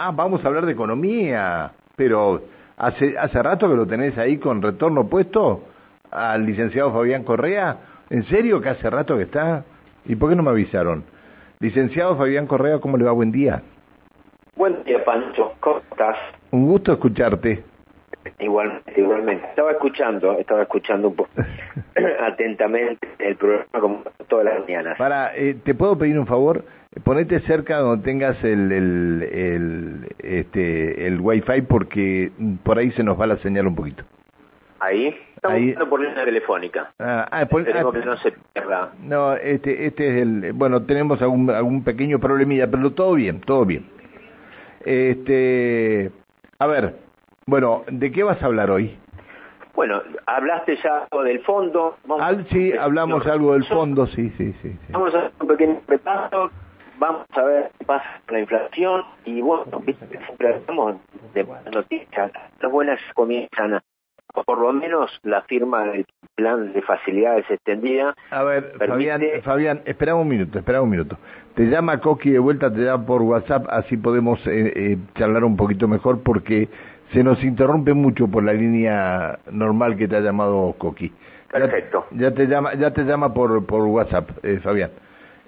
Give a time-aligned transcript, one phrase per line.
[0.00, 2.42] ah, vamos a hablar de economía, pero
[2.76, 5.64] hace, hace rato que lo tenés ahí con retorno puesto
[6.10, 7.76] al licenciado Fabián Correa.
[8.08, 9.64] ¿En serio que hace rato que está?
[10.06, 11.04] ¿Y por qué no me avisaron?
[11.60, 13.12] Licenciado Fabián Correa, ¿cómo le va?
[13.12, 13.62] Buen día.
[14.56, 15.52] Buen día, Pancho.
[15.60, 16.16] ¿Cómo estás?
[16.50, 17.62] Un gusto escucharte.
[18.38, 19.46] Igualmente, igualmente.
[19.48, 21.30] Estaba escuchando, estaba escuchando un poco
[22.26, 24.98] atentamente el programa como todas las mañanas.
[24.98, 26.64] Para, eh, ¿te puedo pedir un favor?
[27.04, 32.32] Ponete cerca donde tengas el, el, el, este, el wifi porque
[32.64, 34.02] por ahí se nos va la señal un poquito.
[34.80, 35.74] Ahí estamos Ahí.
[35.88, 36.92] por línea telefónica.
[36.98, 38.92] Ah, ah, Esperemos ah, que no se pierda.
[39.02, 43.64] No, este, este es el, bueno, tenemos algún, algún pequeño problemilla, pero todo bien, todo
[43.64, 43.86] bien.
[44.84, 46.10] Este,
[46.58, 46.96] a ver,
[47.46, 48.98] bueno, ¿de qué vas a hablar hoy?
[49.74, 51.98] Bueno, hablaste ya del fondo.
[52.04, 54.72] Vamos Al, sí, hablamos algo del fondo, sí, sí, sí.
[54.72, 54.92] sí.
[54.92, 56.50] Vamos a hacer un pequeño repaso.
[57.00, 59.02] Vamos a ver qué pasa con la inflación.
[59.24, 60.96] Y bueno, siempre hablamos
[61.34, 62.30] de buenas noticias.
[62.60, 63.82] Las buenas comienzan a,
[64.44, 68.14] por lo menos la firma del plan de facilidades extendida.
[68.30, 71.16] A ver, Permite- Fabián, Fabián, espera un minuto, espera un minuto.
[71.54, 75.56] Te llama Coqui de vuelta, te llama por WhatsApp, así podemos eh, eh, charlar un
[75.56, 76.68] poquito mejor porque
[77.12, 81.08] se nos interrumpe mucho por la línea normal que te ha llamado Coqui.
[81.08, 82.06] Ya- Perfecto.
[82.12, 84.90] Ya, te llama, ya te llama por por WhatsApp, eh, Fabián.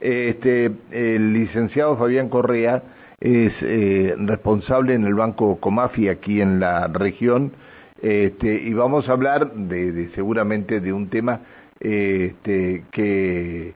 [0.03, 2.83] Este, el licenciado Fabián Correa
[3.21, 7.53] es eh, responsable en el Banco Comafi aquí en la región
[8.01, 11.43] este, y vamos a hablar de, seguramente de un tema
[11.79, 13.75] este, que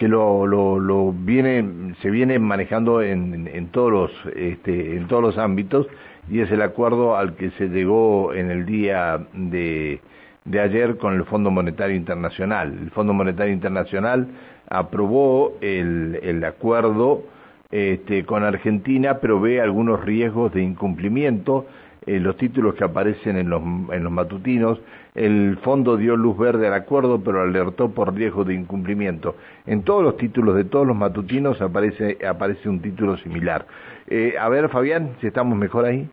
[0.00, 5.38] lo, lo, viene se viene manejando en, en, en todos los este, en todos los
[5.38, 5.86] ámbitos
[6.28, 10.00] y es el acuerdo al que se llegó en el día de
[10.44, 12.76] de ayer con el Fondo Monetario Internacional.
[12.82, 14.28] El Fondo Monetario Internacional
[14.72, 17.24] aprobó el, el acuerdo
[17.70, 21.66] este, con Argentina, pero ve algunos riesgos de incumplimiento.
[22.04, 24.80] Eh, los títulos que aparecen en los, en los matutinos,
[25.14, 29.36] el fondo dio luz verde al acuerdo, pero alertó por riesgo de incumplimiento.
[29.66, 33.66] En todos los títulos de todos los matutinos aparece, aparece un título similar.
[34.08, 36.08] Eh, a ver, Fabián, si estamos mejor ahí.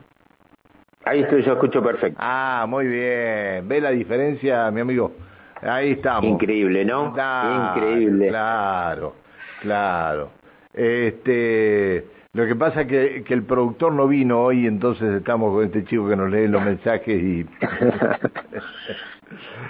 [1.05, 2.19] Ahí estoy, yo escucho perfecto.
[2.21, 3.67] Ah, muy bien.
[3.67, 5.11] ¿Ve la diferencia, mi amigo?
[5.61, 6.25] Ahí estamos.
[6.25, 7.13] Increíble, ¿no?
[7.13, 8.27] Claro, Increíble.
[8.29, 9.15] Claro,
[9.61, 10.29] claro.
[10.73, 15.65] Este, lo que pasa es que, que el productor no vino hoy, entonces estamos con
[15.65, 17.45] este chico que nos lee los mensajes y...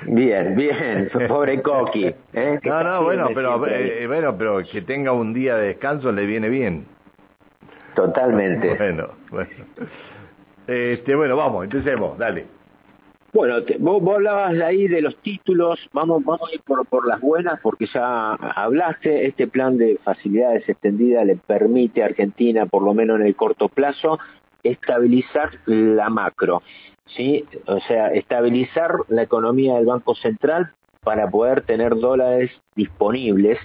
[0.06, 2.14] Bien, bien, pobre Coqui.
[2.34, 2.60] ¿eh?
[2.64, 6.50] No, no, bueno, pero eh, bueno, pero que tenga un día de descanso le viene
[6.50, 6.86] bien.
[7.96, 8.76] Totalmente.
[8.78, 9.50] Bueno, bueno.
[10.68, 12.46] Este, bueno, vamos, empecemos, dale.
[13.32, 17.08] Bueno, te- vos, hablabas de ahí de los títulos, vamos, vamos a ir por, por
[17.08, 22.82] las buenas porque ya hablaste, este plan de facilidades extendidas le permite a Argentina, por
[22.82, 24.18] lo menos en el corto plazo,
[24.64, 26.64] estabilizar la macro,
[27.06, 27.46] ¿sí?
[27.68, 30.72] O sea, estabilizar la economía del Banco Central
[31.04, 33.60] para poder tener dólares disponibles.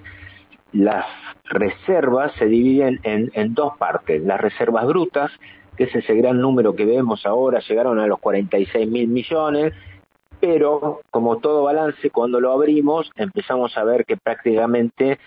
[0.72, 1.06] Las
[1.44, 5.30] reservas se dividen en, en dos partes, las reservas brutas,
[5.76, 9.72] que es ese gran número que vemos ahora, llegaron a los 46 mil millones,
[10.40, 15.18] pero como todo balance, cuando lo abrimos empezamos a ver que prácticamente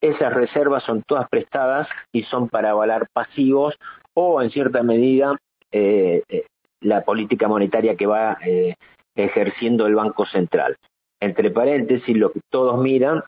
[0.00, 3.74] esas reservas son todas prestadas y son para avalar pasivos
[4.14, 5.36] o en cierta medida
[5.72, 6.44] eh, eh,
[6.80, 8.74] la política monetaria que va eh,
[9.16, 10.76] ejerciendo el Banco Central.
[11.20, 13.22] Entre paréntesis, lo que todos miran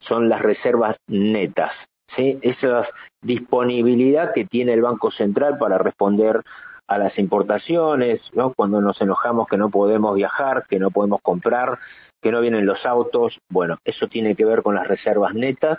[0.00, 1.72] son las reservas netas,
[2.16, 2.88] Esa
[3.22, 6.42] disponibilidad que tiene el Banco Central para responder
[6.88, 8.54] a las importaciones, ¿no?
[8.54, 11.78] Cuando nos enojamos que no podemos viajar, que no podemos comprar,
[12.22, 15.78] que no vienen los autos, bueno, eso tiene que ver con las reservas netas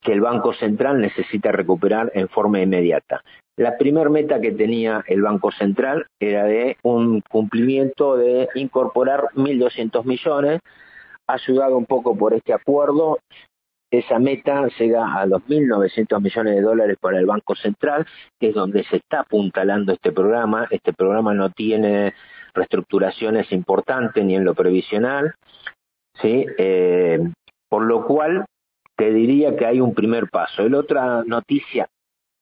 [0.00, 3.22] que el Banco Central necesita recuperar en forma inmediata.
[3.56, 10.04] La primer meta que tenía el Banco Central era de un cumplimiento de incorporar 1.200
[10.04, 10.60] millones,
[11.26, 13.18] ayudado un poco por este acuerdo,
[13.98, 18.06] esa meta llega a 2.900 millones de dólares para el Banco Central,
[18.38, 20.66] que es donde se está apuntalando este programa.
[20.70, 22.14] Este programa no tiene
[22.54, 25.34] reestructuraciones importantes ni en lo previsional,
[26.20, 26.46] ¿sí?
[26.58, 27.20] Eh,
[27.68, 28.44] por lo cual
[28.96, 30.68] te diría que hay un primer paso.
[30.68, 31.88] La otra noticia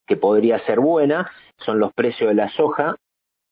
[0.06, 2.96] que podría ser buena son los precios de la soja,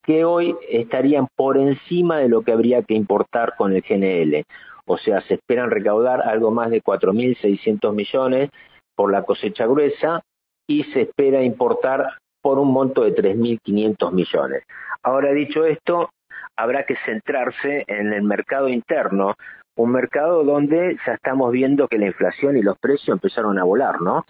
[0.03, 4.45] que hoy estarían por encima de lo que habría que importar con el GNL.
[4.91, 8.51] O sea, se esperan recaudar algo más de 4.600 millones
[8.97, 10.23] por la cosecha gruesa
[10.69, 14.65] y se espera importar por un monto de 3.500 millones.
[15.03, 16.11] Ahora dicho esto,
[16.57, 19.35] habrá que centrarse en el mercado interno,
[19.77, 24.03] un mercado donde ya estamos viendo que la inflación y los precios empezaron a volar,
[24.03, 24.25] ¿no?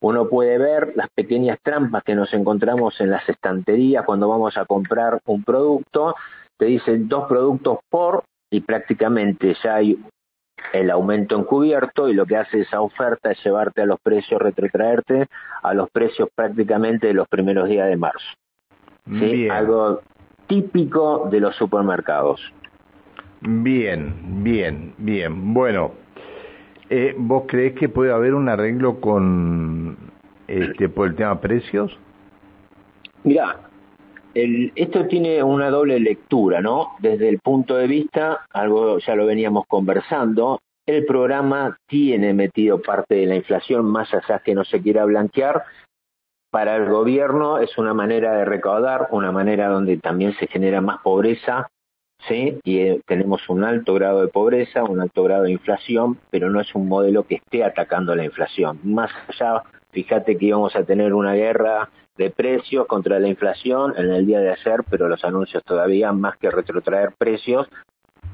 [0.00, 4.64] uno puede ver las pequeñas trampas que nos encontramos en las estanterías cuando vamos a
[4.64, 6.14] comprar un producto.
[6.56, 9.98] Te dicen dos productos por y prácticamente ya hay
[10.72, 15.28] el aumento encubierto y lo que hace esa oferta es llevarte a los precios, retrotraerte
[15.62, 18.26] a los precios prácticamente de los primeros días de marzo.
[19.06, 19.48] ¿Sí?
[19.48, 20.02] Algo
[20.46, 22.40] típico de los supermercados.
[23.40, 25.54] Bien, bien, bien.
[25.54, 25.92] Bueno,
[26.90, 29.96] eh, ¿vos crees que puede haber un arreglo con
[30.48, 31.96] este por el tema precios?
[33.24, 33.56] Mira,
[34.34, 36.92] el, esto tiene una doble lectura, ¿no?
[37.00, 43.16] Desde el punto de vista, algo ya lo veníamos conversando, el programa tiene metido parte
[43.16, 45.64] de la inflación, más allá que no se quiera blanquear,
[46.50, 51.00] para el gobierno es una manera de recaudar, una manera donde también se genera más
[51.02, 51.68] pobreza,
[52.26, 52.58] ¿sí?
[52.64, 56.60] Y eh, tenemos un alto grado de pobreza, un alto grado de inflación, pero no
[56.60, 58.80] es un modelo que esté atacando la inflación.
[58.82, 64.10] Más allá, fíjate que íbamos a tener una guerra de precios contra la inflación en
[64.10, 67.68] el día de ayer, pero los anuncios todavía, más que retrotraer precios,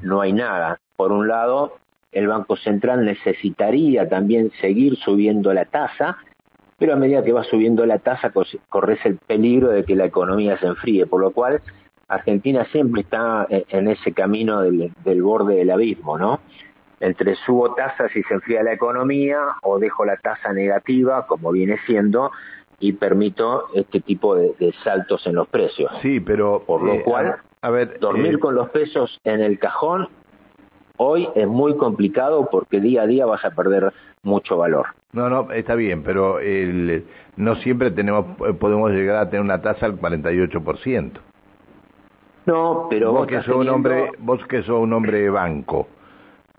[0.02, 0.80] no hay nada.
[0.96, 1.76] Por un lado,
[2.10, 6.16] el Banco Central necesitaría también seguir subiendo la tasa,
[6.78, 8.32] pero a medida que va subiendo la tasa
[8.68, 11.60] corres el peligro de que la economía se enfríe, por lo cual
[12.08, 16.40] Argentina siempre está en ese camino del, borde del abismo, ¿no?
[17.00, 21.76] Entre subo tasas y se enfría la economía o dejo la tasa negativa, como viene
[21.86, 22.30] siendo,
[22.80, 25.90] y permito este tipo de, saltos en los precios.
[26.02, 26.62] Sí, pero...
[26.66, 30.08] Por lo eh, cual, a, ver, dormir eh, con los pesos en el cajón
[30.96, 33.92] hoy es muy complicado porque día a día vas a perder
[34.22, 34.86] mucho valor.
[35.12, 37.04] No, no, está bien, pero el,
[37.36, 41.12] no siempre tenemos podemos llegar a tener una tasa al 48%.
[42.46, 45.88] No, pero vos, que sos un hombre, vos que sos un hombre de banco,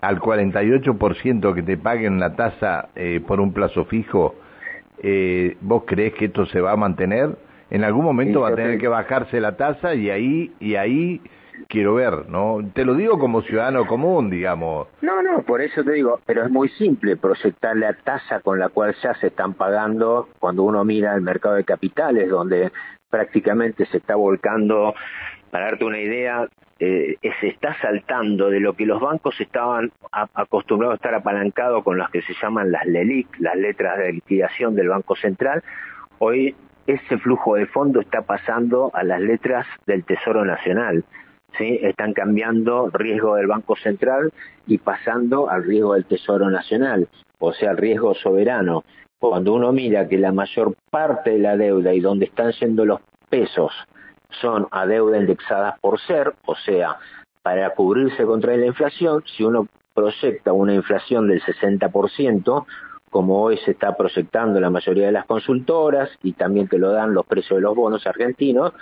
[0.01, 4.35] al 48% que te paguen la tasa eh, por un plazo fijo,
[5.01, 7.38] eh, ¿vos crees que esto se va a mantener?
[7.69, 11.21] En algún momento va a tener que bajarse la tasa y ahí y ahí
[11.68, 12.59] quiero ver, ¿no?
[12.74, 14.88] Te lo digo como ciudadano común, digamos.
[15.01, 18.69] No, no, por eso te digo, pero es muy simple proyectar la tasa con la
[18.69, 22.71] cual ya se están pagando cuando uno mira el mercado de capitales, donde
[23.09, 24.94] prácticamente se está volcando,
[25.51, 26.47] para darte una idea,
[26.80, 31.97] eh, se está saltando de lo que los bancos estaban acostumbrados a estar apalancados con
[31.97, 35.63] las que se llaman las LELIC, las letras de liquidación del Banco Central,
[36.19, 36.56] hoy
[36.88, 41.03] ese flujo de fondo está pasando a las letras del Tesoro Nacional.
[41.57, 41.80] ¿sí?
[41.81, 44.31] están cambiando riesgo del Banco Central
[44.68, 47.07] y pasando al riesgo del Tesoro Nacional,
[47.39, 48.83] o sea, al riesgo soberano.
[49.19, 53.00] Cuando uno mira que la mayor parte de la deuda y donde están yendo los
[53.30, 53.71] pesos
[54.30, 56.98] son a deuda indexada por ser, o sea,
[57.42, 62.66] para cubrirse contra la inflación, si uno proyecta una inflación del 60%,
[63.10, 67.13] como hoy se está proyectando la mayoría de las consultoras y también te lo dan
[67.13, 68.74] los precios de los bonos argentinos,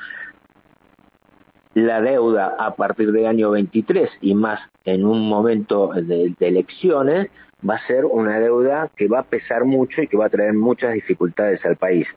[1.75, 7.29] la deuda a partir del año 23 y más en un momento de, elecciones
[7.67, 10.53] va a ser una deuda que va a pesar mucho y que va a traer
[10.53, 12.07] muchas dificultades al país.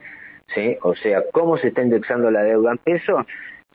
[0.53, 0.77] ¿Sí?
[0.81, 3.25] O sea, ¿cómo se está indexando la deuda en peso?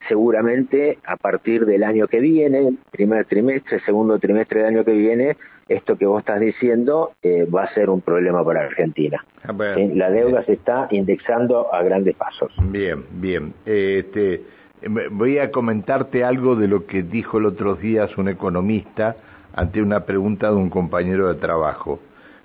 [0.09, 5.37] Seguramente a partir del año que viene, primer trimestre, segundo trimestre del año que viene,
[5.69, 9.25] esto que vos estás diciendo eh, va a ser un problema para Argentina.
[9.45, 9.53] Ah,
[9.95, 12.53] la deuda se está indexando a grandes pasos.
[12.59, 13.55] Bien, bien.
[13.65, 14.43] Este
[14.89, 19.17] Voy a comentarte algo de lo que dijo el otro día un economista
[19.55, 22.01] ante una pregunta de un compañero de trabajo.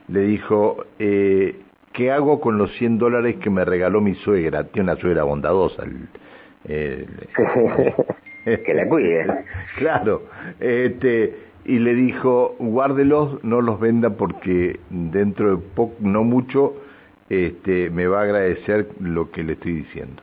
[0.08, 1.60] Le dijo, eh,
[1.98, 4.66] ¿qué hago con los 100 dólares que me regaló mi suegra?
[4.66, 5.84] Tiene una suegra bondadosa.
[6.64, 7.08] que
[8.74, 9.46] la cuide.
[9.78, 10.28] claro.
[10.60, 11.36] Este,
[11.66, 16.76] y le dijo, guárdelos, no los venda porque dentro de poco, no mucho,
[17.30, 20.22] este, me va a agradecer lo que le estoy diciendo.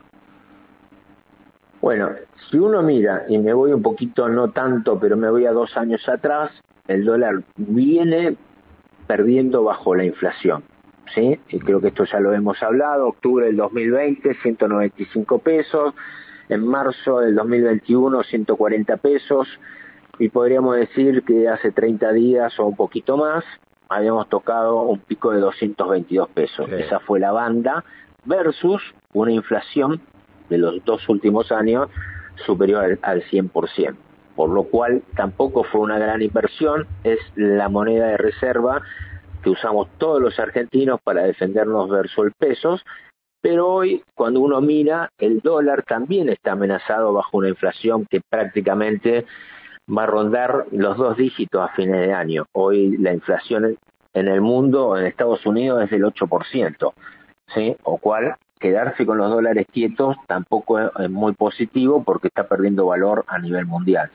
[1.80, 2.10] Bueno,
[2.50, 5.76] si uno mira, y me voy un poquito, no tanto, pero me voy a dos
[5.76, 6.52] años atrás,
[6.86, 8.36] el dólar viene
[9.08, 10.62] perdiendo bajo la inflación.
[11.14, 11.38] ¿Sí?
[11.48, 15.94] Y creo que esto ya lo hemos hablado, octubre del 2020, 195 pesos,
[16.48, 19.48] en marzo del 2021, 140 pesos,
[20.18, 23.44] y podríamos decir que hace 30 días o un poquito más,
[23.88, 26.70] habíamos tocado un pico de 222 pesos.
[26.70, 27.84] Esa fue la banda
[28.24, 28.82] versus
[29.12, 30.00] una inflación
[30.48, 31.88] de los dos últimos años
[32.46, 33.94] superior al, 100%,
[34.34, 38.82] por lo cual tampoco fue una gran inversión, es la moneda de reserva
[39.44, 42.80] que usamos todos los argentinos para defendernos versus el peso,
[43.42, 49.26] pero hoy cuando uno mira el dólar también está amenazado bajo una inflación que prácticamente
[49.86, 52.46] va a rondar los dos dígitos a fines de año.
[52.52, 53.76] Hoy la inflación
[54.14, 56.92] en el mundo, en Estados Unidos, es del 8%.
[57.54, 57.76] ¿sí?
[57.82, 63.26] O cual quedarse con los dólares quietos tampoco es muy positivo porque está perdiendo valor
[63.28, 64.10] a nivel mundial.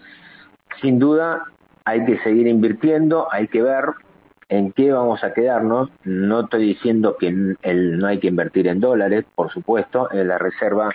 [0.81, 1.45] Sin duda
[1.85, 3.85] hay que seguir invirtiendo, hay que ver
[4.49, 5.89] en qué vamos a quedarnos.
[6.03, 10.89] No estoy diciendo que no hay que invertir en dólares, por supuesto, en la reserva,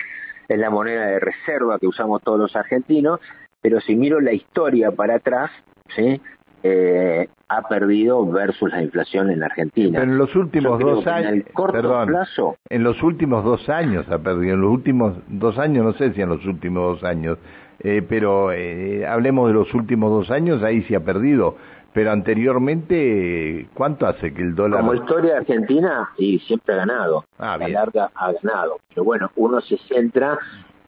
[0.47, 3.19] es la moneda de reserva que usamos todos los argentinos,
[3.61, 5.49] pero si miro la historia para atrás,
[5.95, 6.21] ¿sí?
[6.67, 9.99] Eh, ha perdido versus la inflación en Argentina.
[9.99, 14.09] Pero en los últimos dos años, en el corto plazo, en los últimos dos años
[14.09, 17.37] ha perdido, en los últimos dos años, no sé si en los últimos dos años,
[17.79, 21.55] eh, pero eh, hablemos de los últimos dos años, ahí sí ha perdido.
[21.95, 24.81] Pero anteriormente, ¿cuánto hace que el dólar...?
[24.81, 27.23] Como historia de Argentina, y siempre ha ganado.
[27.39, 28.79] Ah, la larga ha ganado.
[28.89, 30.37] Pero bueno, uno se centra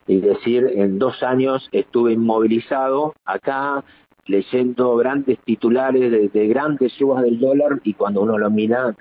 [0.06, 3.86] y decir, en dos años estuve inmovilizado acá,
[4.26, 8.94] leyendo grandes titulares de, grandes subas del dólar y cuando uno lo mira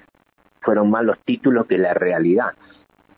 [0.60, 2.52] fueron más los títulos que la realidad.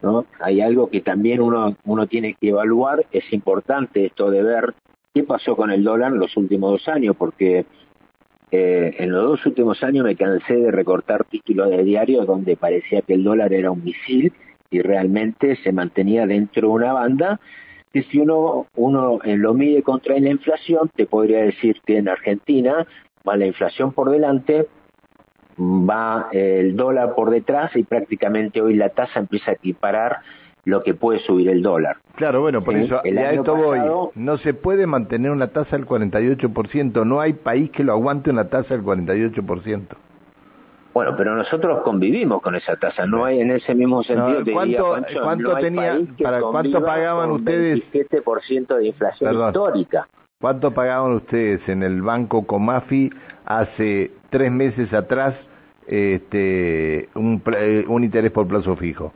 [0.01, 0.25] ¿no?
[0.41, 4.75] Hay algo que también uno, uno tiene que evaluar, es importante esto de ver
[5.13, 7.67] qué pasó con el dólar en los últimos dos años, porque
[8.51, 13.03] eh, en los dos últimos años me cansé de recortar títulos de diario donde parecía
[13.03, 14.33] que el dólar era un misil
[14.71, 17.41] y realmente se mantenía dentro de una banda
[17.93, 22.09] que si uno, uno eh, lo mide contra la inflación, te podría decir que en
[22.09, 22.87] Argentina
[23.27, 24.67] va la inflación por delante,
[25.59, 30.19] va el dólar por detrás y prácticamente hoy la tasa empieza a equiparar
[30.69, 31.97] lo que puede subir el dólar.
[32.15, 33.81] Claro, bueno, por eso a esto voy.
[34.15, 38.49] No se puede mantener una tasa del 48%, no hay país que lo aguante una
[38.49, 39.87] tasa del 48%.
[40.93, 44.43] Bueno, pero nosotros convivimos con esa tasa, no hay en ese mismo sentido.
[44.53, 47.81] ¿Cuánto, ¿cuánto tenía, para cuánto pagaban ustedes?
[47.93, 50.09] 27% de inflación histórica.
[50.41, 53.11] ¿Cuánto pagaban ustedes en el banco Comafi
[53.45, 55.35] hace tres meses atrás
[55.87, 59.13] este, un, eh, un interés por plazo fijo?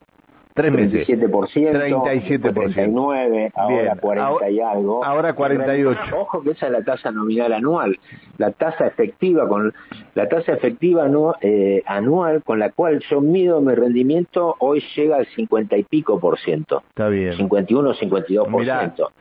[0.53, 1.07] Tres meses.
[1.07, 5.03] 37%, 39, ahora 40 y algo.
[5.03, 5.99] Ahora 48.
[6.15, 7.97] Ojo que esa es la tasa nominal anual.
[8.37, 9.73] La tasa efectiva con
[10.13, 15.17] la tasa efectiva no, eh, anual con la cual yo mido mi rendimiento hoy llega
[15.17, 16.83] al 50 y pico por ciento.
[16.89, 17.33] Está bien.
[17.33, 19.11] 51, 52 por ciento.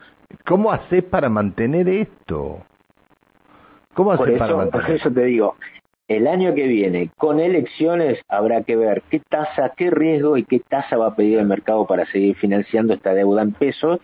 [0.45, 2.59] ¿Cómo haces para mantener esto?
[3.95, 4.87] ¿Cómo haces para mantener?
[4.87, 5.57] Por eso te digo,
[6.17, 10.61] el año que viene, con elecciones, habrá que ver qué tasa, qué riesgo y qué
[10.61, 14.01] tasa va a pedir el mercado para seguir financiando esta deuda en pesos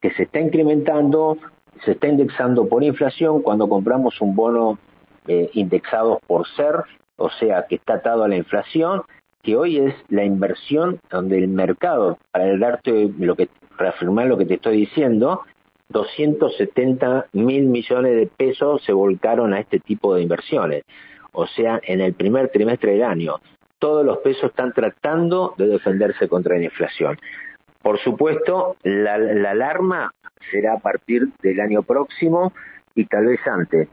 [0.00, 1.38] que se está incrementando,
[1.84, 4.78] se está indexando por inflación cuando compramos un bono
[5.26, 6.76] eh, indexado por ser,
[7.16, 9.02] o sea, que está atado a la inflación,
[9.42, 14.46] que hoy es la inversión donde el mercado, para darte lo que, reafirmar lo que
[14.46, 15.42] te estoy diciendo,
[15.88, 20.84] 270 mil millones de pesos se volcaron a este tipo de inversiones
[21.38, 23.36] o sea, en el primer trimestre del año.
[23.78, 27.16] Todos los pesos están tratando de defenderse contra la inflación.
[27.80, 30.12] Por supuesto, la, alarma
[30.50, 32.52] será a partir del año próximo
[32.96, 33.88] y tal vez antes.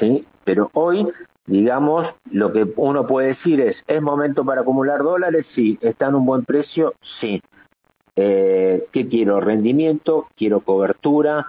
[0.00, 0.26] ¿sí?
[0.44, 1.06] Pero hoy,
[1.44, 5.44] digamos, lo que uno puede decir es, ¿es momento para acumular dólares?
[5.54, 5.78] Sí.
[5.82, 6.94] ¿Está en un buen precio?
[7.20, 7.42] Sí.
[8.16, 9.38] Eh, ¿Qué quiero?
[9.38, 11.48] Rendimiento, quiero cobertura,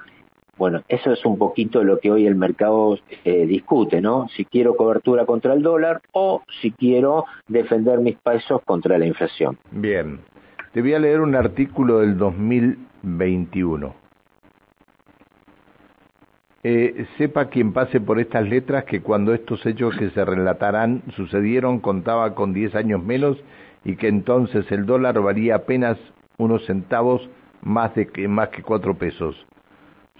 [0.58, 4.28] bueno, eso es un poquito lo que hoy el mercado eh, discute, ¿no?
[4.30, 9.58] Si quiero cobertura contra el dólar o si quiero defender mis pesos contra la inflación.
[9.72, 10.20] Bien,
[10.72, 13.96] te voy a leer un artículo del 2021.
[16.64, 21.80] Eh, sepa quien pase por estas letras que cuando estos hechos que se relatarán sucedieron
[21.80, 23.38] contaba con 10 años menos
[23.84, 25.98] y que entonces el dólar valía apenas
[26.38, 27.30] unos centavos
[27.62, 29.36] más, de que, más que cuatro pesos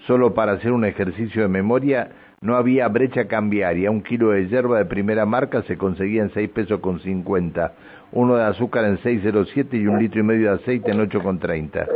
[0.06, 2.10] Solo para hacer un ejercicio de memoria,
[2.40, 3.90] no había brecha cambiaria.
[3.90, 7.72] Un kilo de hierba de primera marca se conseguía en 6 pesos con 50,
[8.12, 11.88] uno de azúcar en 6,07 y un litro y medio de aceite en 8,30.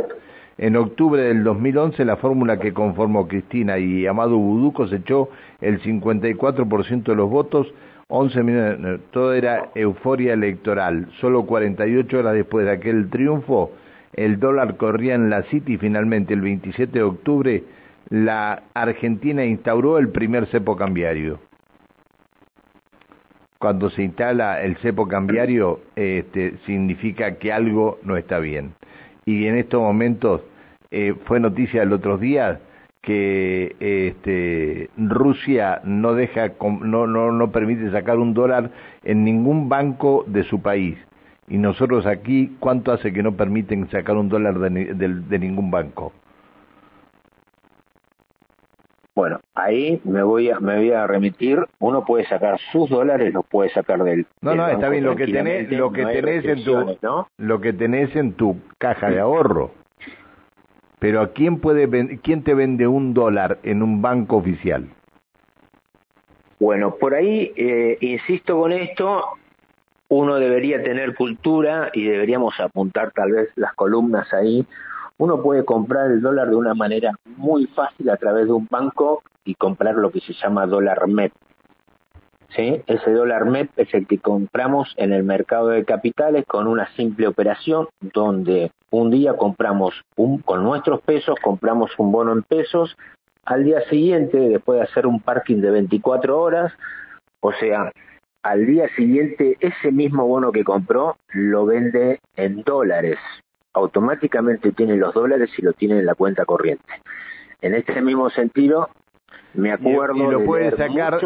[0.57, 5.29] En octubre del 2011, la fórmula que conformó Cristina y Amado Vudú cosechó
[5.61, 7.73] el 54% de los votos,
[8.09, 11.07] 11 millones, todo era euforia electoral.
[11.21, 13.71] Solo 48 horas después de aquel triunfo,
[14.13, 17.63] el dólar corría en la City y finalmente el 27 de octubre
[18.11, 21.39] la Argentina instauró el primer cepo cambiario.
[23.57, 28.73] Cuando se instala el cepo cambiario, este, significa que algo no está bien.
[29.25, 30.41] Y en estos momentos
[30.91, 32.59] eh, fue noticia el otro día
[33.01, 36.51] que este, Rusia no deja,
[36.81, 38.71] no, no, no permite sacar un dólar
[39.05, 40.97] en ningún banco de su país.
[41.47, 46.11] Y nosotros aquí, ¿cuánto hace que no permiten sacar un dólar de ningún banco?
[49.13, 51.59] Bueno, ahí me voy a me voy a remitir.
[51.79, 54.25] Uno puede sacar sus dólares, los puede sacar del.
[54.41, 55.03] No, no, está bien.
[55.03, 56.97] Lo que tenés, lo que tenés en tu,
[57.37, 59.71] lo que tenés en tu caja de ahorro.
[60.99, 64.87] Pero ¿a quién puede quién te vende un dólar en un banco oficial?
[66.59, 69.25] Bueno, por ahí eh, insisto con esto.
[70.07, 74.65] Uno debería tener cultura y deberíamos apuntar tal vez las columnas ahí
[75.21, 79.21] uno puede comprar el dólar de una manera muy fácil a través de un banco
[79.45, 81.31] y comprar lo que se llama dólar MEP.
[82.57, 87.27] Ese dólar MEP es el que compramos en el mercado de capitales con una simple
[87.27, 92.97] operación donde un día compramos un, con nuestros pesos, compramos un bono en pesos,
[93.45, 96.73] al día siguiente, después de hacer un parking de 24 horas,
[97.41, 97.91] o sea,
[98.41, 103.19] al día siguiente ese mismo bono que compró lo vende en dólares
[103.73, 107.01] automáticamente tiene los dólares y lo tiene en la cuenta corriente.
[107.61, 108.89] En este mismo sentido,
[109.53, 111.19] me acuerdo y, lo puede sacar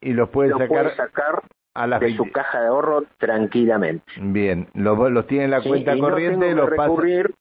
[0.00, 0.52] y lo puede
[0.96, 1.42] sacar,
[1.74, 4.04] a la de su caja de ahorro tranquilamente.
[4.20, 7.34] Bien, los, los tiene en la cuenta corriente, los recurrir,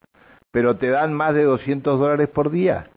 [0.51, 2.89] pero te dan más de 200 dólares por día.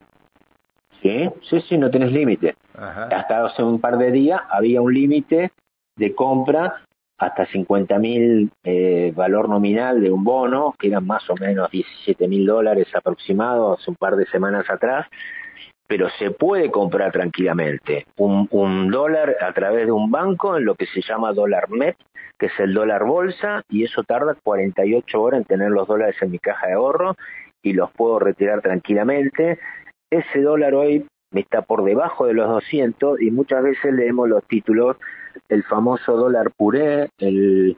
[1.02, 2.56] Sí, sí, sí, no tienes límite.
[2.74, 5.52] Hasta hace un par de días había un límite
[5.96, 6.82] de compra
[7.18, 12.28] hasta 50 mil eh, valor nominal de un bono, que eran más o menos 17
[12.28, 15.06] mil dólares aproximados hace un par de semanas atrás,
[15.88, 20.74] pero se puede comprar tranquilamente un, un dólar a través de un banco en lo
[20.74, 21.96] que se llama dólar MEP,
[22.38, 26.30] que es el dólar bolsa, y eso tarda 48 horas en tener los dólares en
[26.30, 27.16] mi caja de ahorro
[27.62, 29.58] y los puedo retirar tranquilamente.
[30.10, 34.96] Ese dólar hoy está por debajo de los 200 y muchas veces leemos los títulos
[35.48, 37.76] el famoso dólar puré, el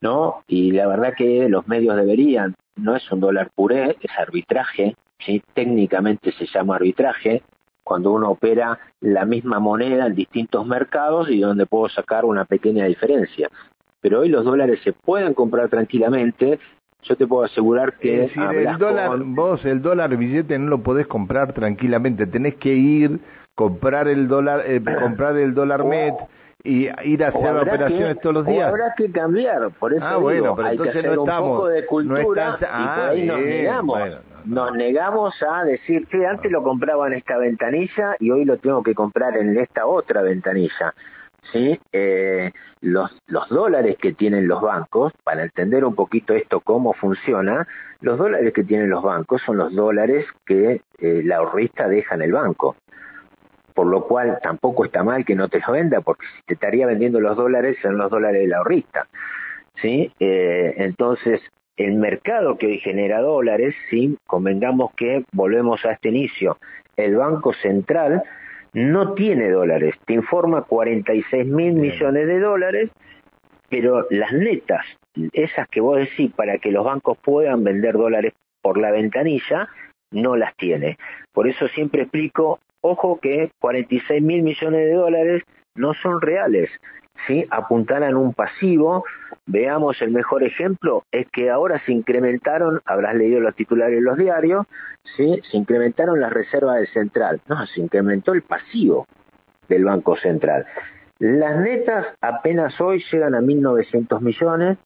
[0.00, 0.42] ¿no?
[0.46, 5.42] Y la verdad que los medios deberían, no es un dólar puré, es arbitraje, ¿sí?
[5.54, 7.42] técnicamente se llama arbitraje,
[7.82, 12.86] cuando uno opera la misma moneda en distintos mercados y donde puedo sacar una pequeña
[12.86, 13.48] diferencia.
[14.00, 16.58] Pero hoy los dólares se pueden comprar tranquilamente.
[17.02, 21.52] Yo te puedo asegurar que el dólar, vos el dólar billete no lo podés comprar
[21.52, 22.26] tranquilamente.
[22.26, 23.20] Tenés que ir
[23.54, 26.14] comprar el dólar, eh, comprar el dólar MET
[26.62, 28.68] y ir a hacer operaciones todos los días.
[28.68, 32.20] habrá que cambiar, por eso ah, bueno, pero hay que hacer un poco de cultura
[32.22, 34.00] y por ah, ahí nos negamos.
[34.44, 38.82] Nos negamos a decir que antes lo compraba en esta ventanilla y hoy lo tengo
[38.82, 40.94] que comprar en esta otra ventanilla.
[41.52, 41.78] ¿sí?
[41.92, 47.66] Eh, los, los dólares que tienen los bancos, para entender un poquito esto cómo funciona,
[48.00, 52.22] los dólares que tienen los bancos son los dólares que eh, la ahorrista deja en
[52.22, 52.76] el banco
[53.80, 56.84] por lo cual tampoco está mal que no te lo venda, porque si te estaría
[56.84, 59.06] vendiendo los dólares son los dólares del ahorrista.
[59.76, 60.12] ¿sí?
[60.20, 61.40] Eh, entonces,
[61.78, 64.18] el mercado que hoy genera dólares, ¿sí?
[64.26, 66.58] convengamos que volvemos a este inicio,
[66.94, 68.22] el Banco Central
[68.74, 72.90] no tiene dólares, te informa 46 mil millones de dólares,
[73.70, 74.84] pero las netas,
[75.32, 79.70] esas que vos decís para que los bancos puedan vender dólares por la ventanilla,
[80.10, 80.98] no las tiene.
[81.32, 85.42] Por eso siempre explico Ojo que 46 mil millones de dólares
[85.74, 86.70] no son reales,
[87.26, 87.46] ¿sí?
[87.50, 89.04] apuntaran un pasivo.
[89.46, 94.16] Veamos el mejor ejemplo, es que ahora se incrementaron, habrás leído los titulares de los
[94.16, 94.66] diarios,
[95.16, 95.40] ¿sí?
[95.50, 97.40] se incrementaron las reservas del central.
[97.48, 99.06] No, se incrementó el pasivo
[99.68, 100.66] del Banco Central.
[101.18, 104.78] Las netas apenas hoy llegan a 1.900 millones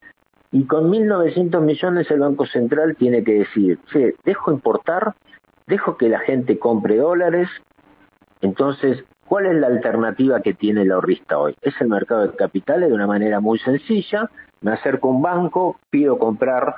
[0.50, 5.14] y con 1.900 millones el Banco Central tiene que decir, che, dejo importar,
[5.66, 7.48] dejo que la gente compre dólares,
[8.44, 11.56] entonces, ¿cuál es la alternativa que tiene el ahorrista hoy?
[11.62, 14.30] Es el mercado de capitales de una manera muy sencilla.
[14.60, 16.74] Me acerco a un banco, pido comprar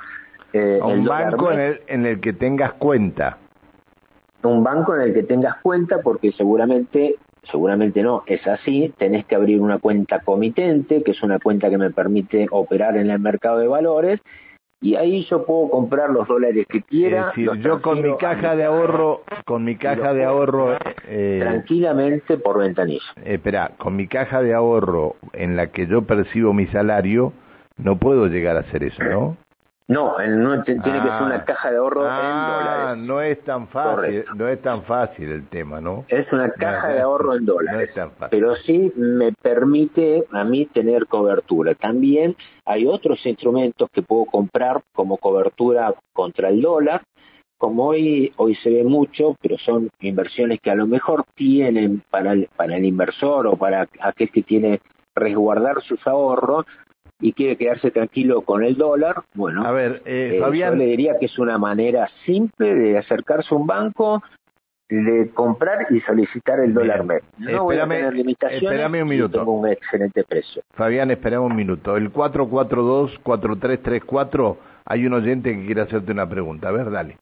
[0.53, 3.37] eh, un banco en el, en el que tengas cuenta.
[4.43, 7.15] Un banco en el que tengas cuenta porque seguramente
[7.51, 11.77] seguramente no, es así, tenés que abrir una cuenta comitente, que es una cuenta que
[11.77, 14.19] me permite operar en el mercado de valores,
[14.79, 17.33] y ahí yo puedo comprar los dólares que quiera.
[17.35, 23.03] yo con mi caja de ahorro, con mi caja de ahorro eh, tranquilamente por ventanilla.
[23.17, 27.33] Eh, espera, con mi caja de ahorro en la que yo percibo mi salario,
[27.77, 29.37] no puedo llegar a hacer eso, ¿no?
[29.89, 31.45] No, no tiene que ser una ah.
[31.45, 33.07] caja de ahorro en ah, dólares.
[33.07, 36.03] no es tan fácil, no es tan fácil el tema, ¿no?
[36.09, 37.91] Es una caja de ahorro en dólares,
[38.29, 41.73] pero sí me permite a mí tener cobertura.
[41.75, 47.03] También hay otros instrumentos que puedo comprar como cobertura contra el dólar,
[47.57, 52.33] como hoy hoy se ve mucho, pero son inversiones que a lo mejor tienen para
[52.33, 54.81] el, para el inversor o para aquel que tiene
[55.15, 56.65] resguardar sus ahorros,
[57.19, 61.17] y quiere quedarse tranquilo con el dólar, bueno, a ver, eh, eh yo le diría
[61.19, 64.21] que es una manera simple de acercarse a un banco
[64.89, 67.23] de comprar y solicitar el dólar MEP.
[67.39, 69.39] No voy a tener limitaciones un minuto.
[69.39, 70.61] tengo un excelente precio.
[70.73, 71.97] Fabián, esperamos un minuto.
[71.97, 76.69] El 442-4334, hay un oyente que quiere hacerte una pregunta.
[76.69, 77.17] A ver, dale.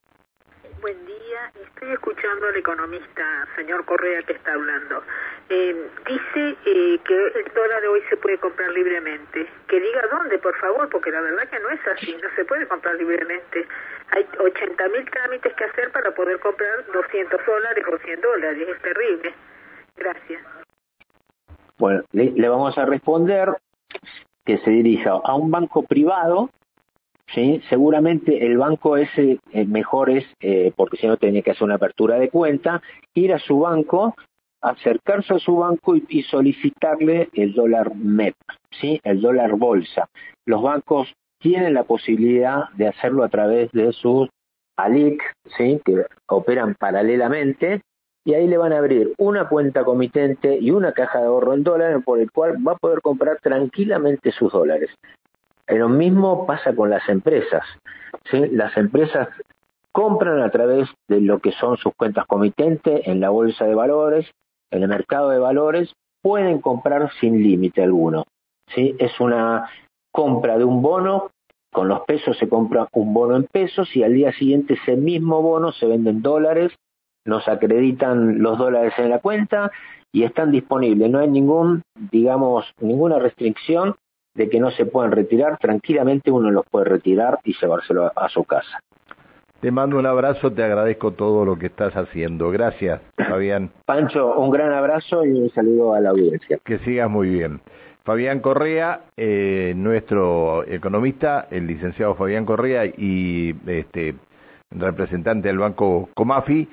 [1.75, 5.03] Estoy escuchando al economista, señor Correa, que está hablando.
[5.49, 9.45] Eh, dice eh, que el dólar de hoy se puede comprar libremente.
[9.67, 12.65] Que diga dónde, por favor, porque la verdad que no es así, no se puede
[12.65, 13.67] comprar libremente.
[14.11, 18.81] Hay 80 mil trámites que hacer para poder comprar 200 dólares o 100 dólares, es
[18.81, 19.33] terrible.
[19.97, 20.41] Gracias.
[21.77, 23.49] Bueno, le, vamos a responder
[24.45, 26.49] que se dirija a un banco privado
[27.33, 27.61] ¿sí?
[27.69, 31.75] seguramente el banco ese eh, mejor es, eh, porque si no tenía que hacer una
[31.75, 32.81] apertura de cuenta,
[33.13, 34.15] ir a su banco
[34.65, 38.35] acercarse a su banco y, solicitarle el dólar MEP,
[38.71, 38.99] ¿sí?
[39.03, 40.09] el dólar bolsa.
[40.45, 44.27] Los bancos tienen la posibilidad de hacerlo a través de sus
[44.75, 45.21] ALIC,
[45.57, 45.79] ¿sí?
[45.85, 47.81] que operan paralelamente,
[48.25, 51.63] y ahí le van a abrir una cuenta comitente y una caja de ahorro en
[51.63, 54.89] dólares por el cual va a poder comprar tranquilamente sus dólares.
[55.67, 57.63] Lo mismo pasa con las empresas.
[58.31, 59.29] Las empresas
[59.91, 64.29] compran a través de lo que son sus cuentas comitentes en la bolsa de valores
[64.71, 68.25] en el mercado de valores pueden comprar sin límite alguno.
[68.73, 68.95] ¿sí?
[68.99, 69.69] Es una
[70.11, 71.31] compra de un bono,
[71.71, 75.41] con los pesos se compra un bono en pesos y al día siguiente ese mismo
[75.41, 76.73] bono se vende en dólares,
[77.25, 79.71] nos acreditan los dólares en la cuenta
[80.11, 81.09] y están disponibles.
[81.09, 83.95] No hay ningún, digamos, ninguna restricción
[84.35, 85.57] de que no se puedan retirar.
[85.57, 88.79] Tranquilamente uno los puede retirar y llevárselo a su casa.
[89.61, 92.51] Te mando un abrazo, te agradezco todo lo que estás haciendo.
[92.51, 93.71] Gracias, Fabián.
[93.85, 96.59] Pancho, un gran abrazo y un saludo a la audiencia.
[96.63, 97.61] Que sigas muy bien.
[98.03, 104.13] Fabián Correa, eh, nuestro economista, el licenciado Fabián Correa y este
[104.69, 106.69] representante del banco Comafi,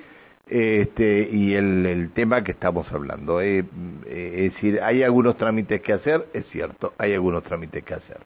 [0.53, 3.41] este, y el, tema que estamos hablando.
[3.41, 3.65] Eh,
[4.05, 8.17] eh, es decir, hay algunos trámites que hacer, es cierto, hay algunos trámites que hacer.